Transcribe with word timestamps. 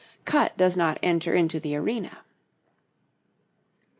Cut 0.25 0.57
does 0.57 0.75
not 0.75 0.97
enter 1.03 1.31
into 1.35 1.59
the 1.59 1.75
arena. 1.75 2.23